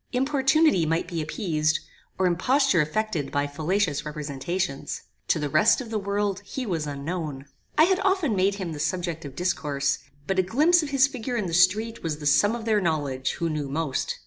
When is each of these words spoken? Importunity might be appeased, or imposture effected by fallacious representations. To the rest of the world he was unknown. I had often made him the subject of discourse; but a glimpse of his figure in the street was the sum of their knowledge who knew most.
Importunity 0.13 0.83
might 0.87 1.07
be 1.07 1.21
appeased, 1.21 1.79
or 2.17 2.25
imposture 2.25 2.81
effected 2.81 3.31
by 3.31 3.45
fallacious 3.45 4.03
representations. 4.03 5.01
To 5.27 5.37
the 5.37 5.47
rest 5.47 5.79
of 5.79 5.91
the 5.91 5.99
world 5.99 6.41
he 6.43 6.65
was 6.65 6.87
unknown. 6.87 7.45
I 7.77 7.83
had 7.83 7.99
often 7.99 8.35
made 8.35 8.55
him 8.55 8.71
the 8.73 8.79
subject 8.79 9.25
of 9.25 9.35
discourse; 9.35 9.99
but 10.25 10.39
a 10.39 10.41
glimpse 10.41 10.81
of 10.81 10.89
his 10.89 11.05
figure 11.05 11.35
in 11.37 11.45
the 11.45 11.53
street 11.53 12.01
was 12.01 12.17
the 12.17 12.25
sum 12.25 12.55
of 12.55 12.65
their 12.65 12.81
knowledge 12.81 13.33
who 13.33 13.47
knew 13.47 13.69
most. 13.69 14.17